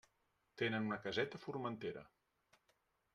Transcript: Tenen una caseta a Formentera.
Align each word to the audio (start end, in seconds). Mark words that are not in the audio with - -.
Tenen 0.61 0.87
una 0.87 0.97
caseta 1.03 1.39
a 1.39 1.43
Formentera. 1.45 2.03